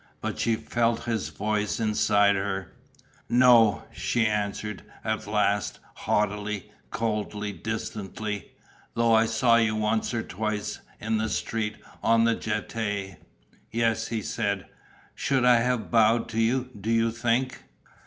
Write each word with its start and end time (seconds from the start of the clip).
But 0.19 0.39
she 0.39 0.55
felt 0.55 1.03
his 1.03 1.29
voice 1.29 1.79
inside 1.79 2.35
her. 2.35 2.71
"No," 3.29 3.83
she 3.93 4.25
answered, 4.25 4.81
at 5.03 5.27
last, 5.27 5.77
haughtily, 5.93 6.71
coldly, 6.89 7.51
distantly. 7.51 8.51
"Though 8.95 9.13
I 9.13 9.27
saw 9.27 9.57
you 9.57 9.75
once 9.75 10.11
or 10.11 10.23
twice, 10.23 10.79
in 10.99 11.19
the 11.19 11.29
street, 11.29 11.77
on 12.01 12.23
the 12.23 12.35
Jetée." 12.35 13.17
"Yes," 13.69 14.07
he 14.07 14.23
said. 14.23 14.65
"Should 15.13 15.45
I 15.45 15.57
have 15.57 15.91
bowed 15.91 16.27
to 16.29 16.41
you, 16.41 16.71
do 16.81 16.89
you 16.89 17.11
think?" 17.11 17.63